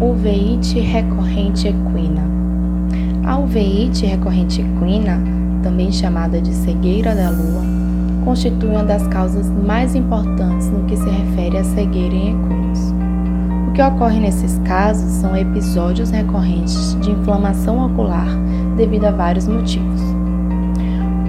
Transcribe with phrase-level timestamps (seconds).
[0.00, 2.22] Uveíte recorrente equina.
[3.26, 5.22] A uveíte recorrente equina,
[5.62, 7.62] também chamada de cegueira da lua,
[8.24, 12.94] constitui uma das causas mais importantes no que se refere à cegueira em equinos.
[13.68, 18.28] O que ocorre nesses casos são episódios recorrentes de inflamação ocular
[18.78, 20.13] devido a vários motivos.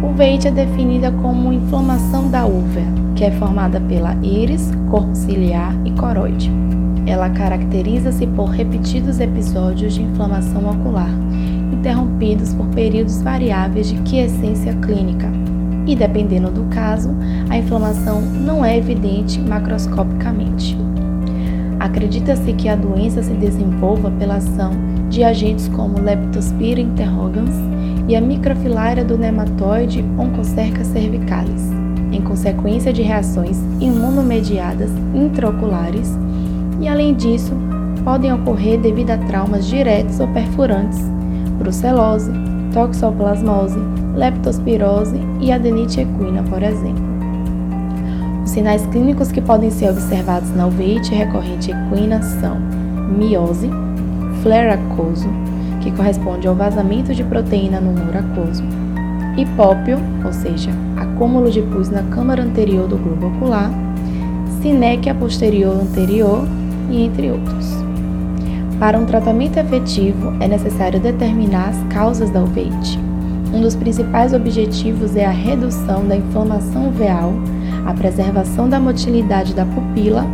[0.06, 2.86] Uveíte é definida como inflamação da úvea,
[3.16, 6.52] que é formada pela íris, corpo ciliar e coroide.
[7.08, 11.10] Ela caracteriza-se por repetidos episódios de inflamação ocular,
[11.74, 15.28] interrompidos por períodos variáveis de quiescência clínica.
[15.88, 17.10] E dependendo do caso,
[17.50, 20.78] a inflamação não é evidente macroscopicamente.
[21.80, 24.72] Acredita-se que a doença se desenvolva pela ação
[25.10, 27.75] de agentes como Leptospira interrogans
[28.08, 31.72] e a microfilária do nematóide Onchocerca cervicalis,
[32.12, 36.12] em consequência de reações imunomediadas intraoculares
[36.80, 37.54] e, além disso,
[38.04, 41.00] podem ocorrer devido a traumas diretos ou perfurantes,
[41.58, 42.32] brucelose,
[42.72, 43.80] toxoplasmose,
[44.16, 47.04] leptospirose e adenite equina, por exemplo.
[48.44, 52.58] Os sinais clínicos que podem ser observados na uveíte recorrente equina são
[53.18, 53.70] miose,
[54.44, 55.28] flare aquoso,
[55.86, 58.64] que corresponde ao vazamento de proteína no aquoso,
[59.38, 63.70] hipópio, ou seja, acúmulo de pus na câmara anterior do globo ocular,
[64.64, 66.44] sinéquia posterior anterior
[66.90, 67.70] e entre outros.
[68.80, 73.00] Para um tratamento efetivo, é necessário determinar as causas da uveíte.
[73.54, 77.32] Um dos principais objetivos é a redução da inflamação uveal,
[77.86, 80.26] a preservação da motilidade da pupila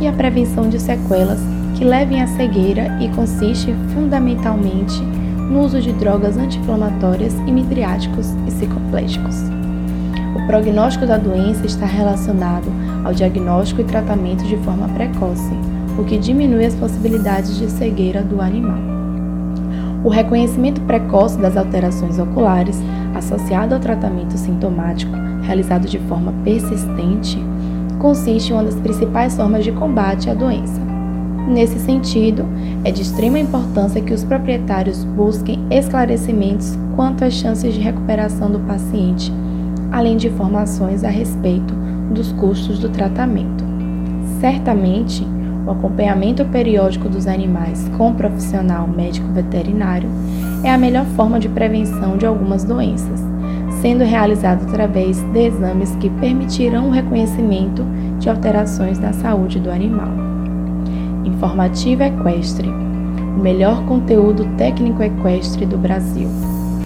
[0.00, 1.40] e a prevenção de sequelas
[1.82, 5.02] que levem à cegueira e consiste fundamentalmente
[5.50, 9.34] no uso de drogas anti-inflamatórias e midriáticos e psicoplégicos.
[10.36, 12.68] O prognóstico da doença está relacionado
[13.04, 15.50] ao diagnóstico e tratamento de forma precoce,
[15.98, 18.78] o que diminui as possibilidades de cegueira do animal.
[20.04, 22.80] O reconhecimento precoce das alterações oculares,
[23.12, 27.44] associado ao tratamento sintomático realizado de forma persistente,
[27.98, 30.91] consiste em uma das principais formas de combate à doença.
[31.46, 32.44] Nesse sentido,
[32.84, 38.60] é de extrema importância que os proprietários busquem esclarecimentos quanto às chances de recuperação do
[38.60, 39.32] paciente,
[39.90, 41.74] além de informações a respeito
[42.12, 43.64] dos custos do tratamento.
[44.40, 45.26] Certamente,
[45.66, 50.08] o acompanhamento periódico dos animais com o profissional médico veterinário
[50.64, 53.20] é a melhor forma de prevenção de algumas doenças,
[53.80, 57.84] sendo realizado através de exames que permitirão o reconhecimento
[58.18, 60.31] de alterações na saúde do animal.
[61.24, 66.28] Informativo Equestre o melhor conteúdo técnico equestre do Brasil.